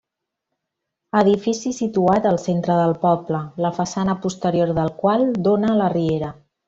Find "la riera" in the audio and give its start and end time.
5.83-6.33